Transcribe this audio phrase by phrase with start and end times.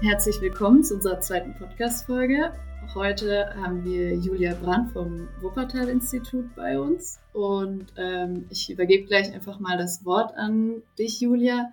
[0.00, 2.52] Herzlich willkommen zu unserer zweiten Podcast-Folge.
[2.94, 9.60] Heute haben wir Julia Brandt vom Wuppertal-Institut bei uns und ähm, ich übergebe gleich einfach
[9.60, 11.72] mal das Wort an dich, Julia.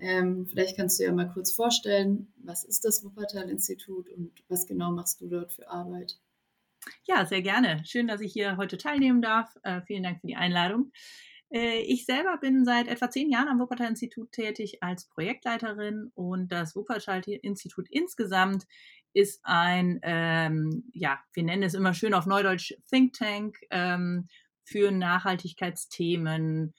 [0.00, 4.90] Ähm, vielleicht kannst du ja mal kurz vorstellen, was ist das Wuppertal-Institut und was genau
[4.90, 6.18] machst du dort für Arbeit?
[7.04, 7.82] Ja, sehr gerne.
[7.84, 9.56] Schön, dass ich hier heute teilnehmen darf.
[9.62, 10.92] Äh, vielen Dank für die Einladung.
[11.52, 16.74] Äh, ich selber bin seit etwa zehn Jahren am Wuppertal-Institut tätig als Projektleiterin und das
[16.74, 18.66] Wuppertal-Institut insgesamt
[19.12, 24.28] ist ein, ähm, ja, wir nennen es immer schön auf Neudeutsch Think Tank ähm,
[24.64, 26.72] für Nachhaltigkeitsthemen,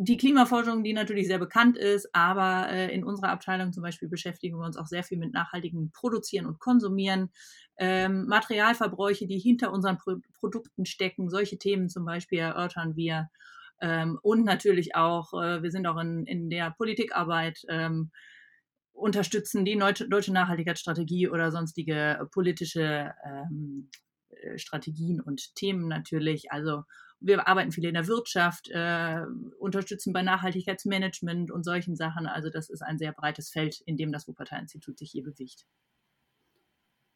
[0.00, 4.56] die Klimaforschung, die natürlich sehr bekannt ist, aber äh, in unserer Abteilung zum Beispiel beschäftigen
[4.56, 7.32] wir uns auch sehr viel mit nachhaltigem Produzieren und Konsumieren,
[7.78, 13.28] ähm, Materialverbräuche, die hinter unseren Pro Produkten stecken, solche Themen zum Beispiel erörtern wir.
[13.80, 18.10] Ähm, und natürlich auch, äh, wir sind auch in, in der Politikarbeit, ähm,
[18.92, 23.90] unterstützen die deutsche Nachhaltigkeitsstrategie oder sonstige politische ähm,
[24.30, 26.50] äh, Strategien und Themen natürlich.
[26.50, 26.82] Also
[27.20, 29.22] wir arbeiten viel in der Wirtschaft, äh,
[29.58, 32.26] unterstützen bei Nachhaltigkeitsmanagement und solchen Sachen.
[32.26, 35.64] Also das ist ein sehr breites Feld, in dem das Wuppertal-Institut sich hier bewegt.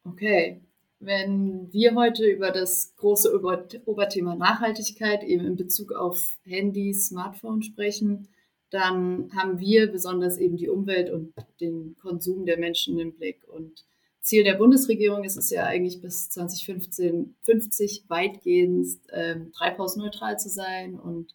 [0.05, 0.61] Okay,
[1.05, 3.41] wenn wir heute über das große
[3.86, 8.28] Oberthema Nachhaltigkeit eben in Bezug auf Handys, Smartphones sprechen,
[8.70, 13.42] dann haben wir besonders eben die Umwelt und den Konsum der Menschen im Blick.
[13.48, 13.84] Und
[14.20, 20.95] Ziel der Bundesregierung ist es ja eigentlich bis 2015, 50 weitgehend äh, treibhausneutral zu sein
[20.95, 21.34] und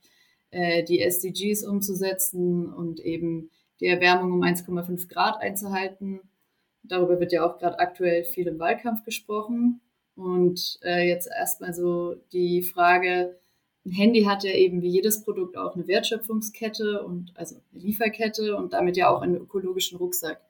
[0.49, 3.51] äh, die SDGs umzusetzen und eben
[3.81, 6.21] die Erwärmung um 1,5 Grad einzuhalten.
[6.89, 9.81] Darüber wird ja auch gerade aktuell viel im Wahlkampf gesprochen.
[10.16, 13.38] Und äh, jetzt erstmal so die Frage,
[13.85, 18.56] ein Handy hat ja eben wie jedes Produkt auch eine Wertschöpfungskette und also eine Lieferkette
[18.57, 20.41] und damit ja auch einen ökologischen Rucksack.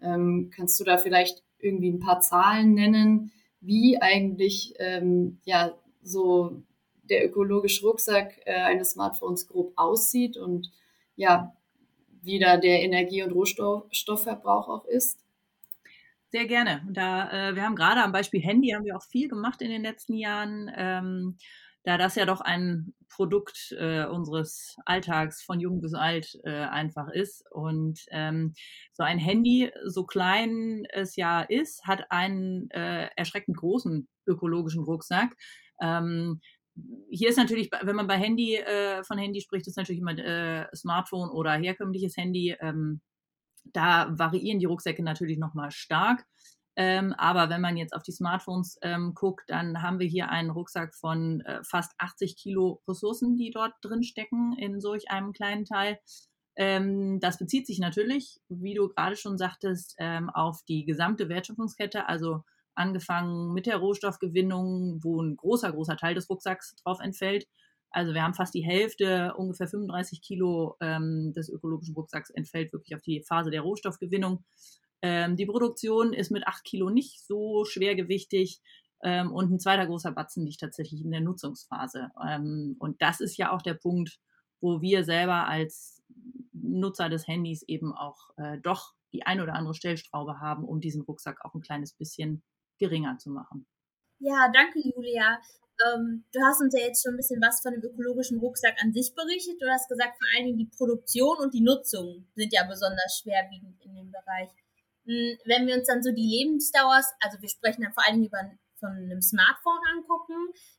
[0.00, 6.62] Ähm, kannst du da vielleicht irgendwie ein paar Zahlen nennen, wie eigentlich ähm, ja so
[7.02, 10.70] der ökologische Rucksack äh, eines Smartphones grob aussieht und
[11.16, 11.54] ja,
[12.22, 15.18] wie da der Energie- und Rohstoffverbrauch auch ist?
[16.36, 16.86] Sehr gerne.
[16.90, 19.80] Da, äh, wir haben gerade am Beispiel Handy haben wir auch viel gemacht in den
[19.80, 20.70] letzten Jahren.
[20.76, 21.38] Ähm,
[21.82, 27.08] da das ja doch ein Produkt äh, unseres Alltags von jung bis alt äh, einfach
[27.08, 27.42] ist.
[27.50, 28.52] Und ähm,
[28.92, 35.34] so ein Handy, so klein es ja ist, hat einen äh, erschreckend großen ökologischen Rucksack.
[35.80, 36.42] Ähm,
[37.08, 40.66] hier ist natürlich, wenn man bei Handy äh, von Handy spricht, ist natürlich immer äh,
[40.76, 42.54] Smartphone oder herkömmliches Handy.
[42.60, 43.00] Ähm,
[43.76, 46.24] da variieren die Rucksäcke natürlich nochmal stark.
[46.78, 50.50] Ähm, aber wenn man jetzt auf die Smartphones ähm, guckt, dann haben wir hier einen
[50.50, 55.64] Rucksack von äh, fast 80 Kilo Ressourcen, die dort drin stecken in solch einem kleinen
[55.64, 55.98] Teil.
[56.56, 62.08] Ähm, das bezieht sich natürlich, wie du gerade schon sagtest, ähm, auf die gesamte Wertschöpfungskette,
[62.08, 62.42] also
[62.74, 67.46] angefangen mit der Rohstoffgewinnung, wo ein großer, großer Teil des Rucksacks drauf entfällt.
[67.90, 72.94] Also wir haben fast die Hälfte, ungefähr 35 Kilo ähm, des ökologischen Rucksacks entfällt wirklich
[72.94, 74.44] auf die Phase der Rohstoffgewinnung.
[75.02, 78.60] Ähm, die Produktion ist mit 8 Kilo nicht so schwergewichtig.
[79.02, 82.10] Ähm, und ein zweiter großer Batzen liegt tatsächlich in der Nutzungsphase.
[82.26, 84.18] Ähm, und das ist ja auch der Punkt,
[84.60, 86.02] wo wir selber als
[86.52, 91.02] Nutzer des Handys eben auch äh, doch die ein oder andere Stellschraube haben, um diesen
[91.02, 92.42] Rucksack auch ein kleines bisschen
[92.78, 93.66] geringer zu machen.
[94.18, 95.38] Ja, danke, Julia.
[95.84, 98.92] Ähm, du hast uns ja jetzt schon ein bisschen was von dem ökologischen Rucksack an
[98.92, 99.60] sich berichtet.
[99.60, 103.80] Du hast gesagt, vor allen Dingen die Produktion und die Nutzung sind ja besonders schwerwiegend
[103.84, 104.48] in dem Bereich.
[105.04, 108.38] Hm, wenn wir uns dann so die Lebensdauer, also wir sprechen dann vor allem über
[108.78, 110.34] von einem Smartphone angucken,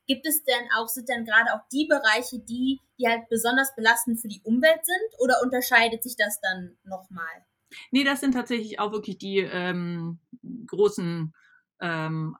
[0.05, 4.19] gibt es denn auch, sind dann gerade auch die Bereiche, die, die halt besonders belastend
[4.19, 7.45] für die Umwelt sind oder unterscheidet sich das dann nochmal?
[7.91, 10.19] Nee, das sind tatsächlich auch wirklich die ähm,
[10.67, 11.33] großen
[11.79, 12.35] ähm,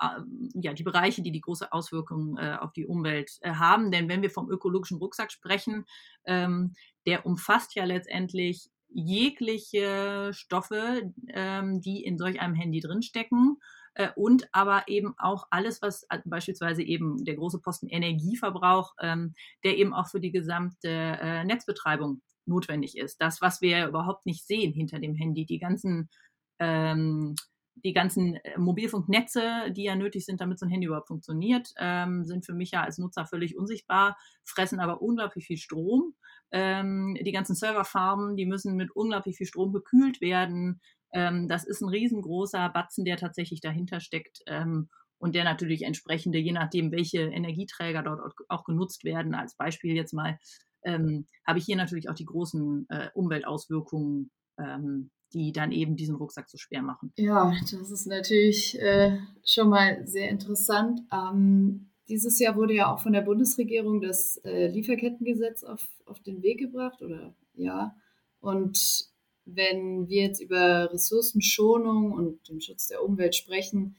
[0.53, 3.91] ja, die Bereiche, die die große Auswirkungen äh, auf die Umwelt äh, haben.
[3.91, 5.85] Denn wenn wir vom ökologischen Rucksack sprechen,
[6.25, 6.73] ähm,
[7.05, 13.57] der umfasst ja letztendlich jegliche Stoffe, ähm, die in solch einem Handy drinstecken
[13.95, 19.35] äh, und aber eben auch alles, was äh, beispielsweise eben der große Posten Energieverbrauch, ähm,
[19.63, 23.21] der eben auch für die gesamte äh, Netzbetreibung notwendig ist.
[23.21, 26.09] Das, was wir überhaupt nicht sehen hinter dem Handy, die ganzen
[26.59, 27.35] ähm,
[27.83, 32.25] die ganzen äh, Mobilfunknetze, die ja nötig sind, damit so ein Handy überhaupt funktioniert, ähm,
[32.25, 36.15] sind für mich ja als Nutzer völlig unsichtbar, fressen aber unglaublich viel Strom.
[36.51, 40.81] Ähm, die ganzen Serverfarmen, die müssen mit unglaublich viel Strom gekühlt werden.
[41.13, 44.89] Ähm, das ist ein riesengroßer Batzen, der tatsächlich dahinter steckt ähm,
[45.19, 50.13] und der natürlich entsprechende, je nachdem, welche Energieträger dort auch genutzt werden, als Beispiel jetzt
[50.13, 50.39] mal,
[50.83, 56.15] ähm, habe ich hier natürlich auch die großen äh, Umweltauswirkungen ähm, die dann eben diesen
[56.15, 57.11] Rucksack so schwer machen.
[57.17, 61.01] Ja, das ist natürlich äh, schon mal sehr interessant.
[61.11, 66.41] Ähm, dieses Jahr wurde ja auch von der Bundesregierung das äh, Lieferkettengesetz auf, auf den
[66.41, 67.95] Weg gebracht, oder ja.
[68.39, 69.09] Und
[69.45, 73.95] wenn wir jetzt über Ressourcenschonung und den Schutz der Umwelt sprechen,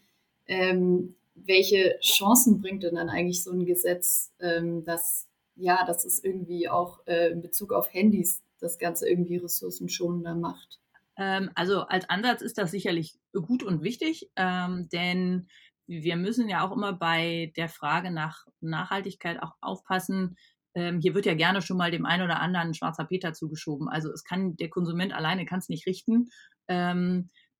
[0.46, 5.26] ähm, welche Chancen bringt denn dann eigentlich so ein Gesetz, ähm, dass
[5.58, 10.78] ja, dass es irgendwie auch äh, in Bezug auf Handys das Ganze irgendwie ressourcenschonender macht?
[11.18, 15.48] Ähm, also als Ansatz ist das sicherlich gut und wichtig, ähm, denn
[15.86, 20.36] wir müssen ja auch immer bei der Frage nach Nachhaltigkeit auch aufpassen.
[20.74, 23.88] Ähm, hier wird ja gerne schon mal dem einen oder anderen schwarzer Peter zugeschoben.
[23.88, 26.28] Also es kann der Konsument alleine kann es nicht richten.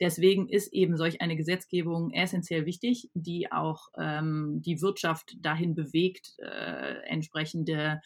[0.01, 6.97] Deswegen ist eben solch eine Gesetzgebung essentiell wichtig, die auch die Wirtschaft dahin bewegt, äh,
[7.07, 8.03] entsprechende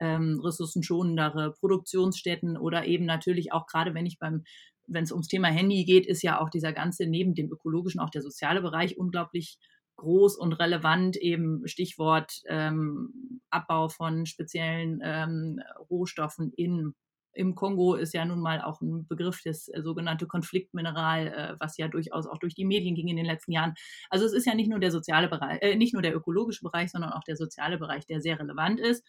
[0.00, 4.44] ressourcenschonendere Produktionsstätten oder eben natürlich auch gerade wenn ich beim
[4.86, 8.10] wenn es ums Thema Handy geht, ist ja auch dieser ganze, neben dem ökologischen, auch
[8.10, 9.58] der soziale Bereich unglaublich
[9.96, 16.94] groß und relevant, eben Stichwort ähm, Abbau von speziellen ähm, Rohstoffen in
[17.34, 21.76] im Kongo ist ja nun mal auch ein Begriff, das äh, sogenannte Konfliktmineral, äh, was
[21.76, 23.74] ja durchaus auch durch die Medien ging in den letzten Jahren.
[24.08, 26.90] Also es ist ja nicht nur der soziale Bereich, äh, nicht nur der ökologische Bereich,
[26.90, 29.04] sondern auch der soziale Bereich, der sehr relevant ist.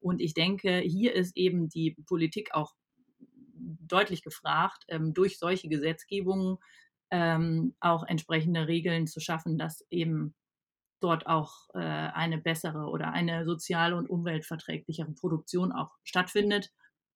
[0.00, 2.72] Und ich denke, hier ist eben die Politik auch
[3.80, 6.58] deutlich gefragt, ähm, durch solche Gesetzgebungen
[7.10, 10.34] ähm, auch entsprechende Regeln zu schaffen, dass eben
[11.00, 16.70] dort auch äh, eine bessere oder eine soziale und umweltverträglichere Produktion auch stattfindet.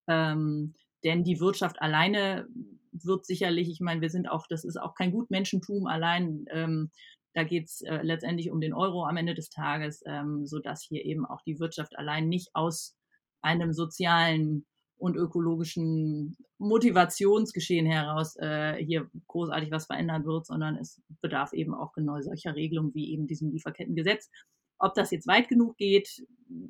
[0.08, 2.46] Ähm, denn die Wirtschaft alleine
[2.92, 6.44] wird sicherlich, ich meine, wir sind auch, das ist auch kein Gutmenschentum allein.
[6.50, 6.90] Ähm,
[7.34, 11.04] da geht es äh, letztendlich um den Euro am Ende des Tages, ähm, sodass hier
[11.04, 12.96] eben auch die Wirtschaft allein nicht aus
[13.40, 14.66] einem sozialen
[15.02, 21.92] und ökologischen Motivationsgeschehen heraus äh, hier großartig was verändern wird, sondern es bedarf eben auch
[21.92, 24.30] genau solcher Regelungen wie eben diesem Lieferkettengesetz.
[24.78, 26.24] Ob das jetzt weit genug geht,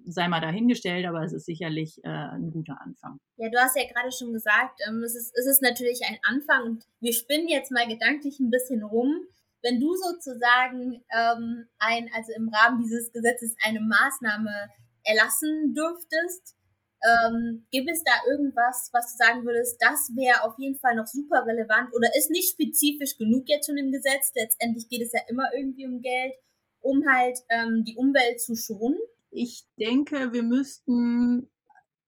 [0.06, 3.20] sei mal dahingestellt, aber es ist sicherlich äh, ein guter Anfang.
[3.36, 6.64] Ja, du hast ja gerade schon gesagt, ähm, es, ist, es ist natürlich ein Anfang
[6.64, 9.14] und wir spinnen jetzt mal gedanklich ein bisschen rum.
[9.62, 14.70] Wenn du sozusagen ähm, ein, also im Rahmen dieses Gesetzes eine Maßnahme
[15.04, 16.56] erlassen dürftest,
[17.02, 21.06] ähm, gibt es da irgendwas, was du sagen würdest, das wäre auf jeden Fall noch
[21.06, 24.32] super relevant oder ist nicht spezifisch genug jetzt schon im Gesetz?
[24.34, 26.34] Letztendlich geht es ja immer irgendwie um Geld,
[26.80, 28.98] um halt ähm, die Umwelt zu schonen.
[29.30, 31.48] Ich denke, wir müssten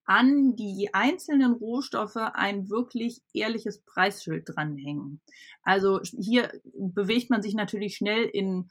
[0.04, 5.20] an die einzelnen Rohstoffe ein wirklich ehrliches Preisschild dranhängen.
[5.62, 8.68] Also hier bewegt man sich natürlich schnell in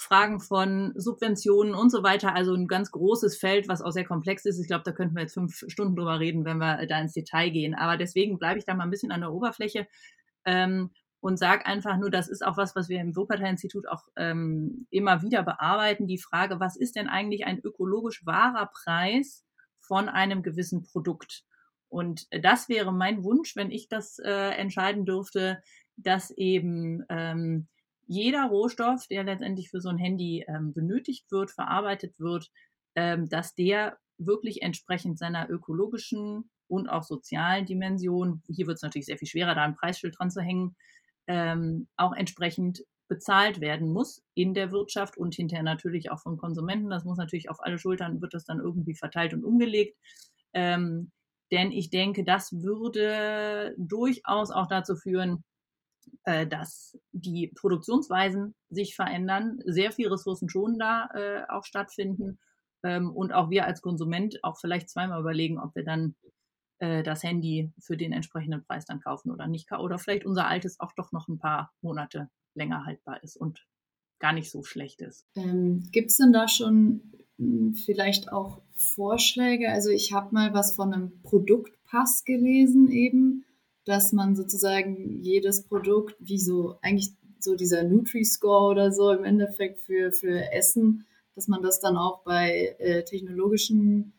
[0.00, 2.34] Fragen von Subventionen und so weiter.
[2.34, 4.58] Also ein ganz großes Feld, was auch sehr komplex ist.
[4.58, 7.50] Ich glaube, da könnten wir jetzt fünf Stunden drüber reden, wenn wir da ins Detail
[7.50, 7.74] gehen.
[7.74, 9.86] Aber deswegen bleibe ich da mal ein bisschen an der Oberfläche
[10.46, 14.86] ähm, und sage einfach nur, das ist auch was, was wir im Wuppertal-Institut auch ähm,
[14.88, 16.06] immer wieder bearbeiten.
[16.06, 19.44] Die Frage, was ist denn eigentlich ein ökologisch wahrer Preis
[19.80, 21.44] von einem gewissen Produkt?
[21.90, 25.62] Und das wäre mein Wunsch, wenn ich das äh, entscheiden dürfte,
[25.96, 27.68] dass eben ähm,
[28.10, 32.50] jeder Rohstoff, der letztendlich für so ein Handy ähm, benötigt wird, verarbeitet wird,
[32.96, 39.06] ähm, dass der wirklich entsprechend seiner ökologischen und auch sozialen Dimension, hier wird es natürlich
[39.06, 40.74] sehr viel schwerer, da ein Preisschild dran zu hängen,
[41.28, 46.90] ähm, auch entsprechend bezahlt werden muss in der Wirtschaft und hinterher natürlich auch vom Konsumenten.
[46.90, 49.96] Das muss natürlich auf alle Schultern, wird das dann irgendwie verteilt und umgelegt.
[50.52, 51.12] Ähm,
[51.52, 55.44] denn ich denke, das würde durchaus auch dazu führen,
[56.24, 62.38] äh, dass die Produktionsweisen sich verändern, sehr viel ressourcenschonender äh, auch stattfinden
[62.82, 66.14] ähm, und auch wir als Konsument auch vielleicht zweimal überlegen, ob wir dann
[66.78, 70.80] äh, das Handy für den entsprechenden Preis dann kaufen oder nicht oder vielleicht unser altes
[70.80, 73.66] auch doch noch ein paar Monate länger haltbar ist und
[74.18, 75.26] gar nicht so schlecht ist.
[75.34, 77.02] Ähm, Gibt es denn da schon
[77.38, 79.70] hm, vielleicht auch Vorschläge?
[79.70, 83.44] Also ich habe mal was von einem Produktpass gelesen eben
[83.84, 89.80] dass man sozusagen jedes Produkt, wie so eigentlich so dieser Nutri-Score oder so im Endeffekt
[89.80, 94.12] für, für Essen, dass man das dann auch bei äh, technologischen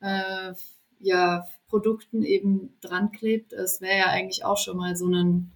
[0.00, 0.54] äh,
[1.00, 3.52] ja, Produkten eben dran klebt.
[3.52, 5.50] Es wäre ja eigentlich auch schon mal so ein,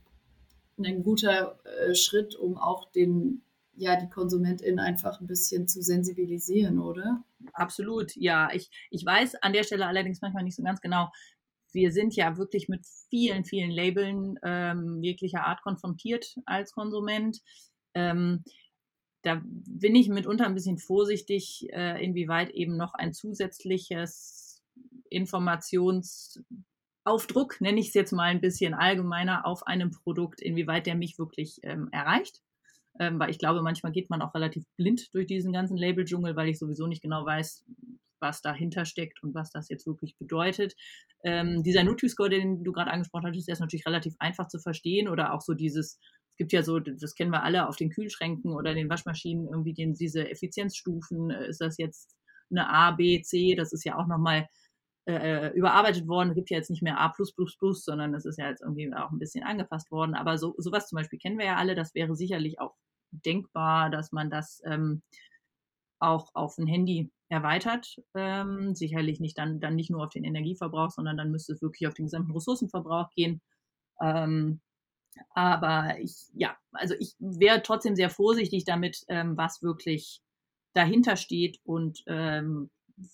[0.78, 3.42] ein guter äh, Schritt, um auch den,
[3.76, 7.22] ja, die KonsumentInnen einfach ein bisschen zu sensibilisieren, oder?
[7.52, 8.48] Absolut, ja.
[8.54, 11.10] Ich, ich weiß an der Stelle allerdings manchmal nicht so ganz genau,
[11.74, 17.40] wir sind ja wirklich mit vielen, vielen Labeln ähm, jeglicher Art konfrontiert als Konsument.
[17.94, 18.44] Ähm,
[19.22, 24.62] da bin ich mitunter ein bisschen vorsichtig, äh, inwieweit eben noch ein zusätzliches
[25.08, 26.44] Informationsblatt
[27.04, 30.94] auf Druck, nenne ich es jetzt mal ein bisschen allgemeiner, auf einem Produkt, inwieweit der
[30.94, 32.40] mich wirklich ähm, erreicht.
[32.98, 36.48] Ähm, weil ich glaube, manchmal geht man auch relativ blind durch diesen ganzen Label-Dschungel, weil
[36.48, 37.64] ich sowieso nicht genau weiß,
[38.24, 40.74] was dahinter steckt und was das jetzt wirklich bedeutet.
[41.22, 45.08] Ähm, dieser Nutri-Score, den du gerade angesprochen hattest, der ist natürlich relativ einfach zu verstehen
[45.08, 46.00] oder auch so dieses,
[46.30, 49.74] es gibt ja so, das kennen wir alle auf den Kühlschränken oder den Waschmaschinen, irgendwie
[49.74, 52.16] den, diese Effizienzstufen, äh, ist das jetzt
[52.50, 54.48] eine A, B, C, das ist ja auch nochmal
[55.06, 56.30] äh, überarbeitet worden.
[56.30, 57.12] Es gibt ja jetzt nicht mehr A,
[57.72, 60.14] sondern es ist ja jetzt irgendwie auch ein bisschen angepasst worden.
[60.14, 61.74] Aber so, sowas zum Beispiel kennen wir ja alle.
[61.74, 62.74] Das wäre sicherlich auch
[63.10, 65.02] denkbar, dass man das ähm,
[66.00, 67.96] auch auf ein Handy erweitert.
[68.14, 71.86] Ähm, sicherlich nicht dann, dann nicht nur auf den Energieverbrauch, sondern dann müsste es wirklich
[71.88, 73.40] auf den gesamten Ressourcenverbrauch gehen.
[74.00, 74.60] Ähm,
[75.30, 80.20] aber ich, ja, also ich wäre trotzdem sehr vorsichtig damit, ähm, was wirklich
[80.74, 82.70] dahinter steht und ähm,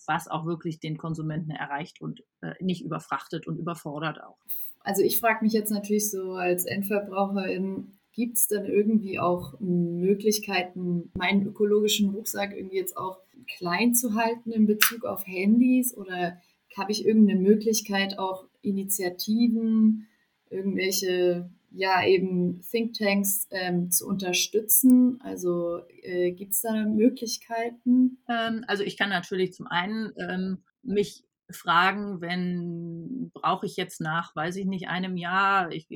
[0.06, 4.38] was auch wirklich den Konsumenten erreicht und äh, nicht überfrachtet und überfordert auch.
[4.80, 11.10] Also ich frage mich jetzt natürlich so als Endverbraucherin, gibt es denn irgendwie auch Möglichkeiten,
[11.14, 13.18] meinen ökologischen Rucksack irgendwie jetzt auch
[13.56, 15.96] klein zu halten in Bezug auf Handys?
[15.96, 16.40] Oder
[16.76, 20.06] habe ich irgendeine Möglichkeit, auch Initiativen,
[20.50, 25.20] irgendwelche, ja, eben Thinktanks ähm, zu unterstützen?
[25.22, 28.18] Also äh, gibt es da Möglichkeiten?
[28.28, 34.34] Ähm, also ich kann natürlich zum einen ähm, mich fragen, wenn brauche ich jetzt nach,
[34.34, 35.88] weiß ich nicht, einem Jahr ich,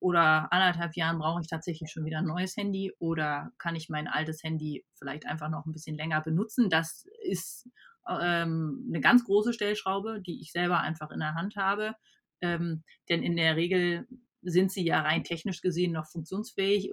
[0.00, 4.08] oder anderthalb Jahren brauche ich tatsächlich schon wieder ein neues Handy oder kann ich mein
[4.08, 6.70] altes Handy vielleicht einfach noch ein bisschen länger benutzen?
[6.70, 7.68] Das ist
[8.08, 11.94] ähm, eine ganz große Stellschraube, die ich selber einfach in der Hand habe.
[12.40, 14.06] Ähm, denn in der Regel
[14.50, 16.90] sind sie ja rein technisch gesehen noch funktionsfähig.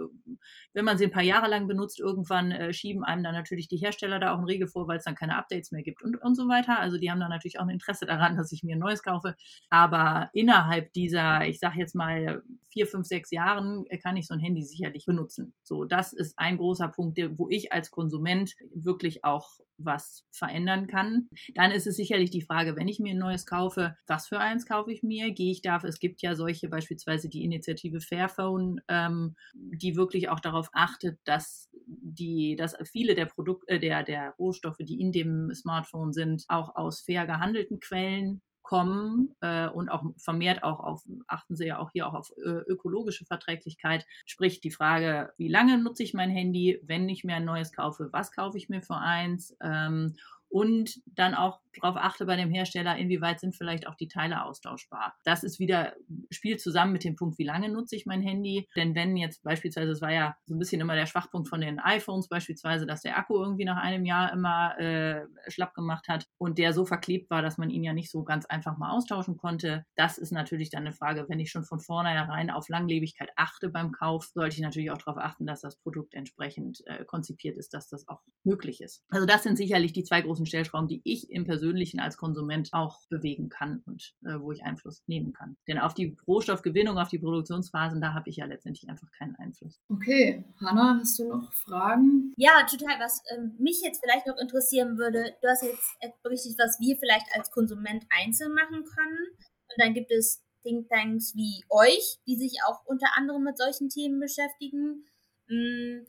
[0.74, 3.78] Wenn man sie ein paar Jahre lang benutzt, irgendwann äh, schieben einem dann natürlich die
[3.78, 6.36] Hersteller da auch einen Regel vor, weil es dann keine Updates mehr gibt und, und
[6.36, 6.80] so weiter.
[6.80, 9.36] Also die haben dann natürlich auch ein Interesse daran, dass ich mir ein neues kaufe.
[9.70, 14.34] Aber innerhalb dieser, ich sage jetzt mal, vier, fünf, sechs Jahren äh, kann ich so
[14.34, 15.54] ein Handy sicherlich benutzen.
[15.64, 21.30] So, das ist ein großer Punkt, wo ich als Konsument wirklich auch was verändern kann.
[21.54, 24.66] Dann ist es sicherlich die Frage, wenn ich mir ein neues kaufe, was für eins
[24.66, 25.32] kaufe ich mir?
[25.32, 25.90] Gehe ich dafür?
[25.90, 31.70] Es gibt ja solche beispielsweise die Initiative Fairphone, ähm, die wirklich auch darauf achtet, dass
[31.86, 36.76] die, dass viele der Produkte, äh, der, der Rohstoffe, die in dem Smartphone sind, auch
[36.76, 41.92] aus fair gehandelten Quellen kommen äh, und auch vermehrt auch auf, achten Sie ja auch
[41.92, 46.82] hier auch auf äh, ökologische Verträglichkeit, sprich die Frage, wie lange nutze ich mein Handy,
[46.84, 49.56] wenn ich mir ein neues kaufe, was kaufe ich mir für eins?
[49.62, 50.16] Ähm,
[50.50, 55.16] und dann auch darauf achte bei dem Hersteller, inwieweit sind vielleicht auch die Teile austauschbar.
[55.24, 55.94] Das ist wieder,
[56.30, 58.68] spielt zusammen mit dem Punkt, wie lange nutze ich mein Handy.
[58.76, 61.80] Denn wenn jetzt beispielsweise, es war ja so ein bisschen immer der Schwachpunkt von den
[61.80, 66.58] iPhones beispielsweise, dass der Akku irgendwie nach einem Jahr immer äh, schlapp gemacht hat und
[66.58, 69.86] der so verklebt war, dass man ihn ja nicht so ganz einfach mal austauschen konnte.
[69.96, 73.92] Das ist natürlich dann eine Frage, wenn ich schon von vornherein auf Langlebigkeit achte beim
[73.92, 77.90] Kauf, sollte ich natürlich auch darauf achten, dass das Produkt entsprechend äh, konzipiert ist, dass
[77.90, 79.04] das auch möglich ist.
[79.10, 83.00] Also das sind sicherlich die zwei großen Stellschrauben, die ich im Persönlichen als Konsument auch
[83.10, 85.58] bewegen kann und äh, wo ich Einfluss nehmen kann.
[85.68, 89.80] Denn auf die Rohstoffgewinnung, auf die Produktionsphasen, da habe ich ja letztendlich einfach keinen Einfluss.
[89.90, 92.34] Okay, Hanna, hast du noch Fragen?
[92.38, 93.00] Ja, total.
[93.00, 97.28] Was ähm, mich jetzt vielleicht noch interessieren würde, du hast jetzt berichtet, was wir vielleicht
[97.34, 99.28] als Konsument einzeln machen können.
[99.38, 104.20] Und dann gibt es Thinktanks wie euch, die sich auch unter anderem mit solchen Themen
[104.20, 105.06] beschäftigen.
[105.48, 106.06] Hm,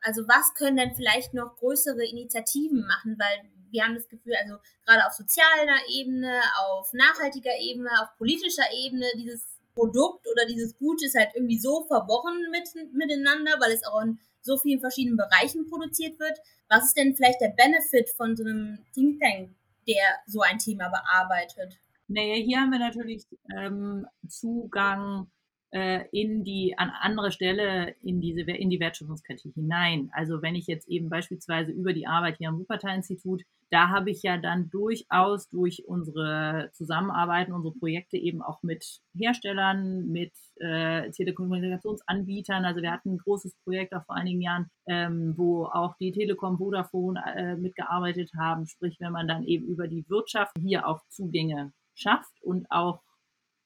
[0.00, 4.56] also was können denn vielleicht noch größere Initiativen machen, weil wir haben das Gefühl, also
[4.84, 11.02] gerade auf sozialer Ebene, auf nachhaltiger Ebene, auf politischer Ebene, dieses Produkt oder dieses Gut
[11.04, 15.68] ist halt irgendwie so verworren mit, miteinander, weil es auch in so vielen verschiedenen Bereichen
[15.68, 16.38] produziert wird.
[16.68, 19.50] Was ist denn vielleicht der Benefit von so einem Think Tank,
[19.86, 21.78] der so ein Thema bearbeitet?
[22.08, 25.30] Naja, hier haben wir natürlich ähm, Zugang
[25.70, 30.10] äh, in die an andere Stelle in diese in die Wertschöpfungskette hinein.
[30.14, 34.22] Also wenn ich jetzt eben beispielsweise über die Arbeit hier am Wuppertal-Institut, da habe ich
[34.22, 42.64] ja dann durchaus durch unsere Zusammenarbeiten, unsere Projekte eben auch mit Herstellern, mit äh, Telekommunikationsanbietern.
[42.64, 46.56] Also wir hatten ein großes Projekt auch vor einigen Jahren, ähm, wo auch die Telekom,
[46.56, 48.66] Vodafone äh, mitgearbeitet haben.
[48.66, 53.02] Sprich, wenn man dann eben über die Wirtschaft hier auch Zugänge schafft und auch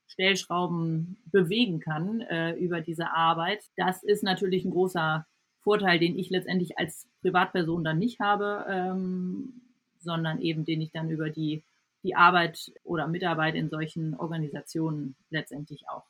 [0.06, 3.64] Stellschrauben bewegen kann äh, über diese Arbeit.
[3.76, 5.26] Das ist natürlich ein großer
[5.62, 9.71] Vorteil, den ich letztendlich als Privatperson dann nicht habe, ähm,
[10.02, 11.62] sondern eben den ich dann über die,
[12.02, 16.04] die Arbeit oder Mitarbeit in solchen Organisationen letztendlich auch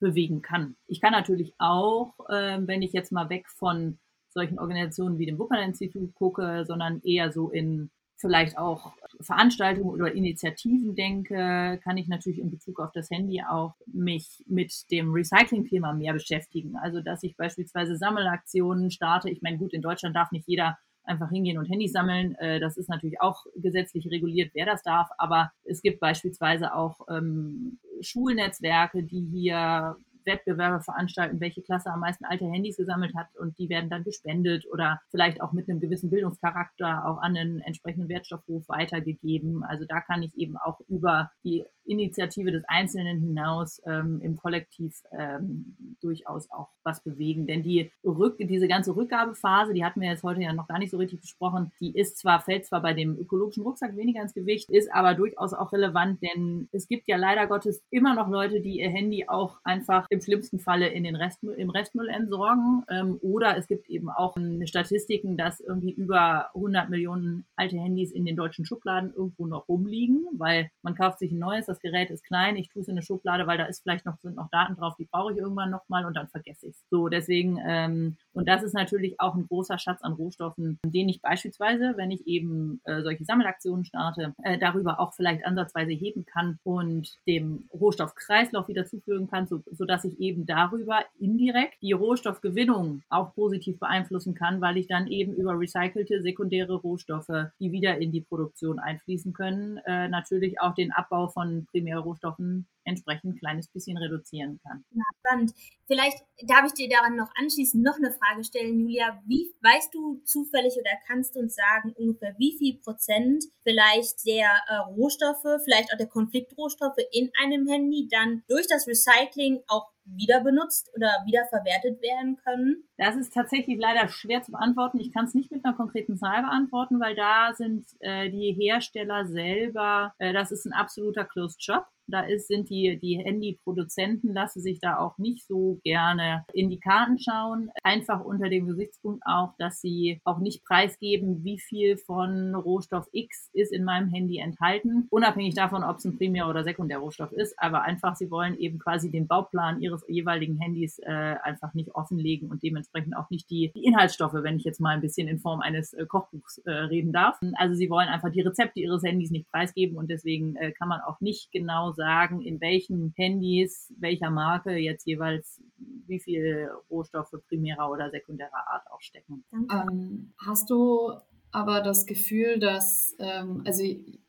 [0.00, 0.76] bewegen kann.
[0.86, 3.98] Ich kann natürlich auch, äh, wenn ich jetzt mal weg von
[4.30, 10.94] solchen Organisationen wie dem Wuppertal-Institut gucke, sondern eher so in vielleicht auch Veranstaltungen oder Initiativen
[10.94, 16.12] denke, kann ich natürlich in Bezug auf das Handy auch mich mit dem Recycling-Thema mehr
[16.12, 16.76] beschäftigen.
[16.76, 19.30] Also, dass ich beispielsweise Sammelaktionen starte.
[19.30, 20.78] Ich meine, gut, in Deutschland darf nicht jeder
[21.08, 22.34] einfach hingehen und Handys sammeln.
[22.36, 25.08] Äh, das ist natürlich auch gesetzlich reguliert, wer das darf.
[25.18, 29.96] Aber es gibt beispielsweise auch ähm, Schulnetzwerke, die hier
[30.28, 34.66] Wettbewerbe veranstalten, welche Klasse am meisten alte Handys gesammelt hat und die werden dann gespendet
[34.70, 39.64] oder vielleicht auch mit einem gewissen Bildungscharakter auch an einen entsprechenden Wertstoffhof weitergegeben.
[39.64, 45.02] Also da kann ich eben auch über die Initiative des Einzelnen hinaus ähm, im Kollektiv
[45.10, 47.46] ähm, durchaus auch was bewegen.
[47.46, 50.90] Denn die Rück diese ganze Rückgabephase, die hatten wir jetzt heute ja noch gar nicht
[50.90, 54.70] so richtig besprochen, die ist zwar, fällt zwar bei dem ökologischen Rucksack weniger ins Gewicht,
[54.70, 58.80] ist aber durchaus auch relevant, denn es gibt ja leider Gottes immer noch Leute, die
[58.80, 62.84] ihr Handy auch einfach im schlimmsten Falle in den Restmüll, im Restmüll entsorgen.
[62.90, 68.24] Ähm, oder es gibt eben auch Statistiken, dass irgendwie über 100 Millionen alte Handys in
[68.24, 72.24] den deutschen Schubladen irgendwo noch rumliegen, weil man kauft sich ein neues, das Gerät ist
[72.24, 74.76] klein, ich tue es in eine Schublade, weil da ist vielleicht noch, sind noch Daten
[74.76, 76.84] drauf, die brauche ich irgendwann nochmal und dann vergesse ich es.
[76.90, 81.20] So, deswegen, ähm, und das ist natürlich auch ein großer Schatz an Rohstoffen, den ich
[81.20, 86.58] beispielsweise, wenn ich eben äh, solche Sammelaktionen starte, äh, darüber auch vielleicht ansatzweise heben kann
[86.64, 93.34] und dem Rohstoffkreislauf wieder zufügen kann, so, sodass ich eben darüber indirekt die Rohstoffgewinnung auch
[93.34, 98.20] positiv beeinflussen kann, weil ich dann eben über recycelte sekundäre Rohstoffe, die wieder in die
[98.20, 104.58] Produktion einfließen können, äh, natürlich auch den Abbau von Primärrohstoffen entsprechend ein kleines bisschen reduzieren
[104.62, 104.84] kann.
[104.90, 105.52] Ja, spannend.
[105.86, 109.22] Vielleicht darf ich dir daran noch anschließend noch eine Frage stellen, Julia.
[109.26, 114.50] Wie weißt du zufällig oder kannst du uns sagen, ungefähr wie viel Prozent vielleicht der
[114.68, 120.40] äh, Rohstoffe, vielleicht auch der Konfliktrohstoffe in einem Handy dann durch das Recycling auch wieder
[120.40, 122.84] benutzt oder wiederverwertet werden können?
[122.96, 125.00] Das ist tatsächlich leider schwer zu beantworten.
[125.00, 129.26] Ich kann es nicht mit einer konkreten Zahl beantworten, weil da sind äh, die Hersteller
[129.26, 131.86] selber, äh, das ist ein absoluter Closed Shop.
[132.08, 136.80] Da ist, sind die, die Handyproduzenten, lassen sich da auch nicht so gerne in die
[136.80, 137.70] Karten schauen.
[137.82, 143.50] Einfach unter dem Gesichtspunkt auch, dass sie auch nicht preisgeben, wie viel von Rohstoff X
[143.52, 145.06] ist in meinem Handy enthalten.
[145.10, 147.54] Unabhängig davon, ob es ein Primär- oder Sekundärrohstoff ist.
[147.58, 152.50] Aber einfach, sie wollen eben quasi den Bauplan ihres jeweiligen Handys äh, einfach nicht offenlegen
[152.50, 155.60] und dementsprechend auch nicht die, die Inhaltsstoffe, wenn ich jetzt mal ein bisschen in Form
[155.60, 157.38] eines äh, Kochbuchs äh, reden darf.
[157.54, 161.00] Also sie wollen einfach die Rezepte ihres Handys nicht preisgeben und deswegen äh, kann man
[161.00, 165.60] auch nicht genau sagen, in welchen Handys, welcher Marke jetzt jeweils
[166.06, 169.44] wie viel Rohstoffe primärer oder sekundärer Art auch stecken.
[169.52, 171.12] Ähm, hast du
[171.50, 173.82] aber das Gefühl, dass, ähm, also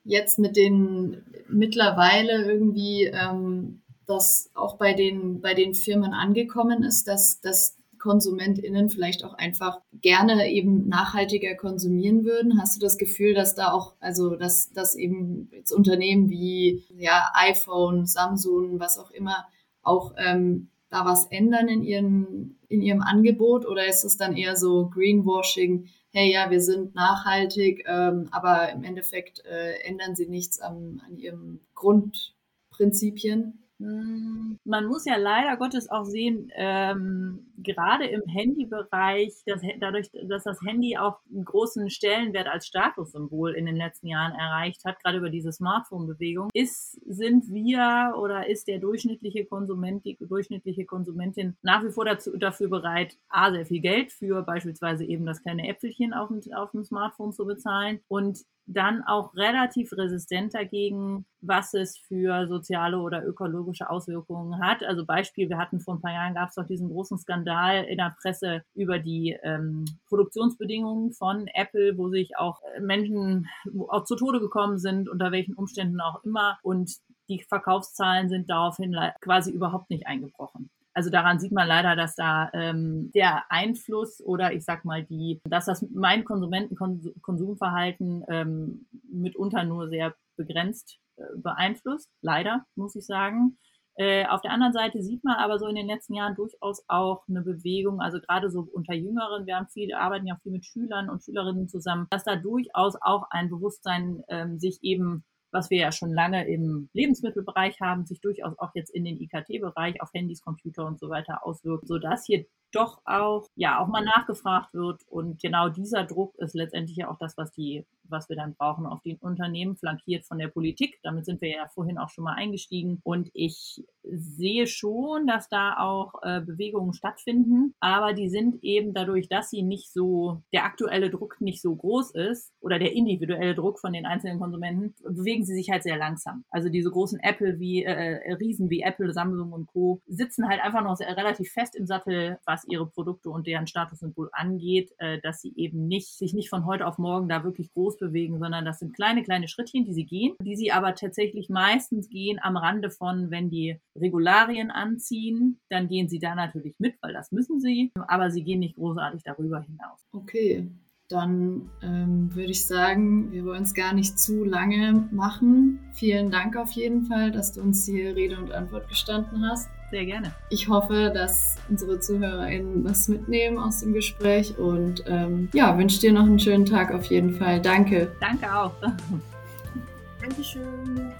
[0.03, 7.07] jetzt mit den mittlerweile irgendwie, ähm, dass auch bei den, bei den Firmen angekommen ist,
[7.07, 12.59] dass, dass KonsumentInnen vielleicht auch einfach gerne eben nachhaltiger konsumieren würden?
[12.59, 17.29] Hast du das Gefühl, dass da auch, also dass, dass eben jetzt Unternehmen wie ja,
[17.33, 19.45] iPhone, Samsung, was auch immer,
[19.83, 23.67] auch ähm, da was ändern in, ihren, in ihrem Angebot?
[23.67, 28.83] Oder ist es dann eher so Greenwashing, hey ja, wir sind nachhaltig, ähm, aber im
[28.83, 33.63] Endeffekt äh, ändern sie nichts an, an ihren Grundprinzipien?
[33.79, 40.43] Hm, man muss ja leider Gottes auch sehen, ähm, gerade im Handybereich, dass, dadurch, dass
[40.43, 45.19] das Handy auch einen großen Stellenwert als Statussymbol in den letzten Jahren erreicht hat, gerade
[45.19, 51.81] über diese Smartphone-Bewegung, ist, sind wir oder ist der durchschnittliche Konsument, die durchschnittliche Konsumentin nach
[51.81, 56.13] wie vor dazu, dafür bereit, A, sehr viel Geld für beispielsweise eben das kleine Äpfelchen
[56.13, 58.39] auf dem, auf dem Smartphone zu bezahlen und
[58.71, 64.83] dann auch relativ resistent dagegen, was es für soziale oder ökologische Auswirkungen hat.
[64.83, 67.97] Also Beispiel, wir hatten vor ein paar Jahren gab es doch diesen großen Skandal in
[67.97, 73.47] der Presse über die ähm, Produktionsbedingungen von Apple, wo sich auch äh, Menschen
[73.87, 76.59] auch zu Tode gekommen sind, unter welchen Umständen auch immer.
[76.61, 76.91] Und
[77.27, 80.69] die Verkaufszahlen sind daraufhin quasi überhaupt nicht eingebrochen.
[80.93, 85.39] Also daran sieht man leider, dass da ähm, der Einfluss oder ich sag mal die,
[85.45, 92.09] dass das mein Konsumentenkonsumverhalten ähm, mitunter nur sehr begrenzt äh, beeinflusst.
[92.21, 93.57] Leider, muss ich sagen.
[93.99, 97.27] Äh, auf der anderen Seite sieht man aber so in den letzten Jahren durchaus auch
[97.27, 101.09] eine Bewegung, also gerade so unter Jüngeren, wir haben viel, arbeiten ja viel mit Schülern
[101.09, 105.91] und Schülerinnen zusammen, dass da durchaus auch ein Bewusstsein ähm, sich eben was wir ja
[105.91, 110.85] schon lange im Lebensmittelbereich haben, sich durchaus auch jetzt in den IKT-Bereich auf Handys, Computer
[110.85, 115.01] und so weiter auswirkt, sodass hier doch auch, ja, auch mal nachgefragt wird.
[115.07, 118.85] Und genau dieser Druck ist letztendlich ja auch das, was die was wir dann brauchen,
[118.85, 120.99] auf die Unternehmen, flankiert von der Politik.
[121.03, 122.99] Damit sind wir ja vorhin auch schon mal eingestiegen.
[123.03, 129.27] Und ich sehe schon, dass da auch äh, Bewegungen stattfinden, aber die sind eben dadurch,
[129.29, 133.79] dass sie nicht so, der aktuelle Druck nicht so groß ist oder der individuelle Druck
[133.79, 136.43] von den einzelnen Konsumenten, bewegen sie sich halt sehr langsam.
[136.49, 140.01] Also diese großen Apple wie, äh, Riesen wie Apple, Samsung und Co.
[140.07, 144.29] sitzen halt einfach noch sehr, relativ fest im Sattel, was ihre Produkte und deren Statussymbol
[144.31, 147.97] angeht, äh, dass sie eben nicht, sich nicht von heute auf morgen da wirklich groß
[147.99, 152.09] bewegen, sondern das sind kleine, kleine Schrittchen, die sie gehen, die sie aber tatsächlich meistens
[152.09, 157.13] gehen am Rande von, wenn die Regularien anziehen, dann gehen sie da natürlich mit, weil
[157.13, 160.05] das müssen sie, aber sie gehen nicht großartig darüber hinaus.
[160.11, 160.69] Okay,
[161.09, 165.79] dann ähm, würde ich sagen, wir wollen es gar nicht zu lange machen.
[165.93, 169.69] Vielen Dank auf jeden Fall, dass du uns hier Rede und Antwort gestanden hast.
[169.91, 170.31] Sehr gerne.
[170.49, 176.13] Ich hoffe, dass unsere ZuhörerInnen was mitnehmen aus dem Gespräch und ähm, ja, wünsche dir
[176.13, 177.59] noch einen schönen Tag auf jeden Fall.
[177.59, 178.11] Danke.
[178.19, 178.73] Danke auch.
[180.21, 181.11] Dankeschön.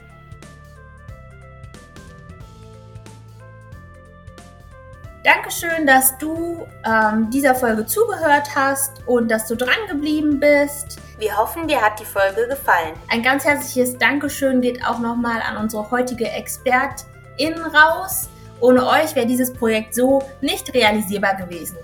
[5.24, 11.00] Dankeschön, dass du ähm, dieser Folge zugehört hast und dass du dran geblieben bist.
[11.18, 12.94] Wir hoffen, dir hat die Folge gefallen.
[13.10, 18.30] Ein ganz herzliches Dankeschön geht auch nochmal an unsere heutige ExpertInnen raus.
[18.62, 21.78] Ohne euch wäre dieses Projekt so nicht realisierbar gewesen.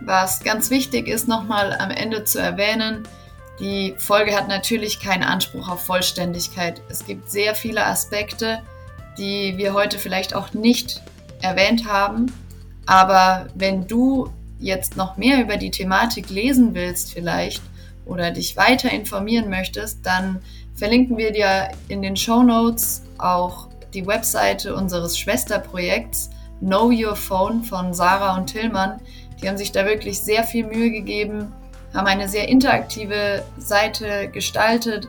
[0.00, 3.06] Was ganz wichtig ist, nochmal am Ende zu erwähnen,
[3.58, 6.82] die Folge hat natürlich keinen Anspruch auf Vollständigkeit.
[6.90, 8.60] Es gibt sehr viele Aspekte,
[9.16, 11.02] die wir heute vielleicht auch nicht
[11.40, 12.26] erwähnt haben.
[12.84, 17.62] Aber wenn du jetzt noch mehr über die Thematik lesen willst vielleicht
[18.04, 20.42] oder dich weiter informieren möchtest, dann
[20.74, 26.30] verlinken wir dir in den Show Notes auch die Webseite unseres Schwesterprojekts
[26.60, 29.00] Know Your Phone von Sarah und Tillmann.
[29.40, 31.52] Die haben sich da wirklich sehr viel Mühe gegeben,
[31.92, 35.08] haben eine sehr interaktive Seite gestaltet,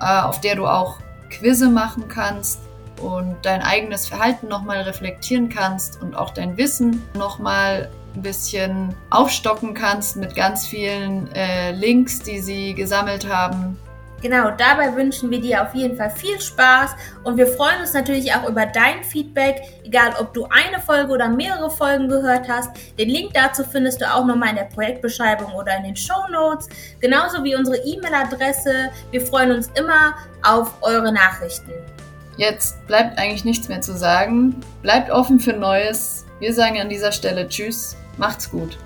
[0.00, 0.98] äh, auf der du auch
[1.30, 2.60] Quizze machen kannst
[3.00, 9.74] und dein eigenes Verhalten nochmal reflektieren kannst und auch dein Wissen nochmal ein bisschen aufstocken
[9.74, 13.78] kannst mit ganz vielen äh, Links, die sie gesammelt haben.
[14.20, 16.90] Genau, dabei wünschen wir dir auf jeden Fall viel Spaß
[17.22, 21.28] und wir freuen uns natürlich auch über dein Feedback, egal ob du eine Folge oder
[21.28, 22.70] mehrere Folgen gehört hast.
[22.98, 26.68] Den Link dazu findest du auch nochmal in der Projektbeschreibung oder in den Show Notes,
[27.00, 28.90] genauso wie unsere E-Mail-Adresse.
[29.12, 31.70] Wir freuen uns immer auf eure Nachrichten.
[32.36, 34.56] Jetzt bleibt eigentlich nichts mehr zu sagen.
[34.82, 36.24] Bleibt offen für Neues.
[36.40, 38.78] Wir sagen an dieser Stelle Tschüss, macht's gut.